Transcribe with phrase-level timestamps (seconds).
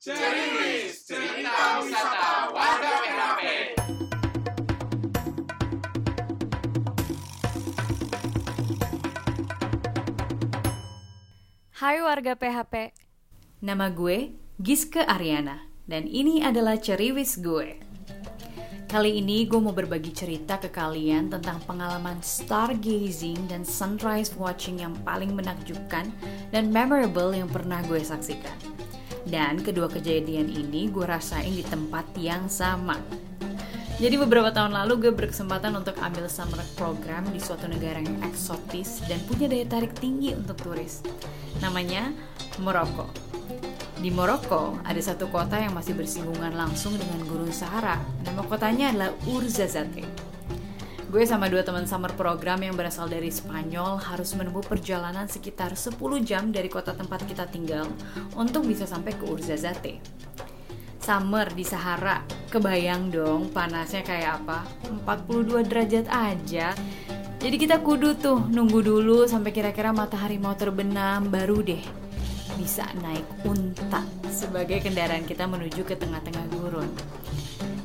[0.00, 3.42] Ceriwis, cerita wisata warga PHP.
[11.76, 12.96] Hai warga PHP,
[13.60, 17.76] nama gue Giske Ariana dan ini adalah Ceriwis gue.
[18.88, 24.96] Kali ini gue mau berbagi cerita ke kalian tentang pengalaman stargazing dan sunrise watching yang
[25.04, 26.08] paling menakjubkan
[26.48, 28.79] dan memorable yang pernah gue saksikan.
[29.28, 33.00] Dan kedua kejadian ini gue rasain di tempat yang sama.
[34.00, 39.04] Jadi beberapa tahun lalu gue berkesempatan untuk ambil summer program di suatu negara yang eksotis
[39.04, 41.04] dan punya daya tarik tinggi untuk turis.
[41.60, 42.08] Namanya
[42.64, 43.12] Maroko.
[44.00, 48.00] Di Maroko ada satu kota yang masih bersinggungan langsung dengan Gurun Sahara.
[48.24, 50.29] Nama kotanya adalah Ouarzazate.
[51.10, 55.98] Gue sama dua teman summer program yang berasal dari Spanyol harus menempuh perjalanan sekitar 10
[56.22, 57.90] jam dari kota tempat kita tinggal
[58.38, 59.98] untuk bisa sampai ke Ouarzazate.
[61.02, 62.22] Summer di Sahara,
[62.54, 64.62] kebayang dong panasnya kayak apa?
[65.02, 66.78] 42 derajat aja.
[67.42, 71.82] Jadi kita kudu tuh nunggu dulu sampai kira-kira matahari mau terbenam baru deh
[72.54, 76.86] bisa naik unta sebagai kendaraan kita menuju ke tengah-tengah gurun.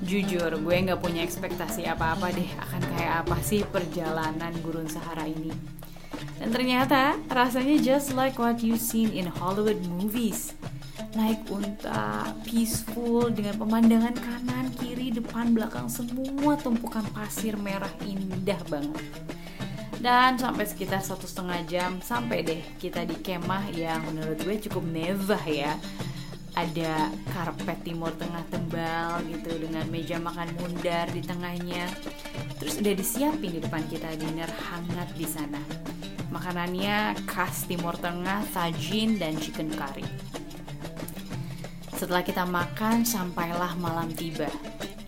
[0.06, 5.50] Jujur, gue nggak punya ekspektasi apa-apa deh akan kayak apa sih perjalanan gurun Sahara ini.
[6.38, 10.54] Dan ternyata rasanya just like what you seen in Hollywood movies.
[11.18, 19.02] Naik unta, peaceful dengan pemandangan kanan, kiri, depan, belakang semua tumpukan pasir merah indah banget.
[19.98, 24.86] Dan sampai sekitar satu setengah jam sampai deh kita di kemah yang menurut gue cukup
[24.86, 25.74] mewah ya.
[26.56, 31.92] Ada karpet timur tengah tebal gitu dengan meja makan bundar di tengahnya.
[32.58, 35.60] Terus udah disiapin di depan kita dinner hangat di sana.
[36.32, 40.08] Makanannya khas timur tengah, tajin dan chicken curry.
[41.96, 44.48] Setelah kita makan, sampailah malam tiba.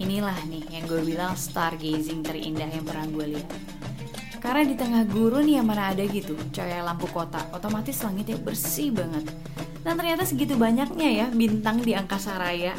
[0.04, 3.50] Inilah nih yang gue bilang stargazing terindah yang pernah gue lihat.
[4.38, 9.26] Karena di tengah gurun ya mana ada gitu cahaya lampu kota, otomatis langitnya bersih banget.
[9.88, 12.76] Dan ternyata segitu banyaknya ya bintang di angkasa raya.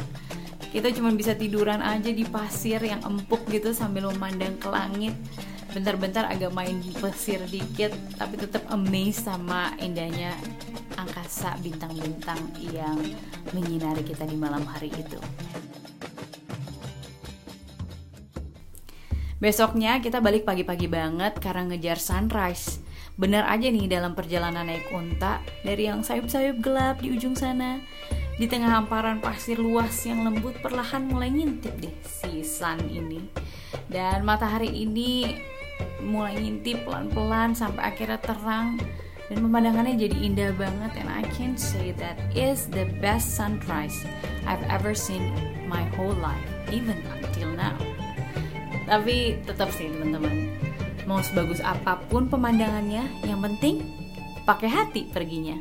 [0.69, 5.17] Kita cuma bisa tiduran aja di pasir yang empuk gitu sambil memandang ke langit.
[5.73, 10.37] Bentar-bentar agak main pesir dikit, tapi tetap amazed sama indahnya
[11.01, 12.37] angkasa bintang-bintang
[12.69, 13.01] yang
[13.57, 15.17] menyinari kita di malam hari itu.
[19.41, 22.85] Besoknya kita balik pagi-pagi banget karena ngejar sunrise.
[23.19, 27.83] Bener aja nih dalam perjalanan naik unta dari yang sayup-sayup gelap di ujung sana.
[28.39, 33.19] Di tengah hamparan pasir luas yang lembut perlahan mulai ngintip deh si sun ini.
[33.91, 35.35] Dan matahari ini
[35.99, 38.79] mulai ngintip pelan-pelan sampai akhirnya terang
[39.27, 44.07] dan pemandangannya jadi indah banget and I can say that is the best sunrise
[44.47, 45.35] I've ever seen
[45.67, 47.75] my whole life even until now.
[48.87, 50.49] Tapi tetap sih teman-teman,
[51.09, 53.81] mau sebagus apa pun pemandangannya, yang penting
[54.45, 55.57] pakai hati perginya.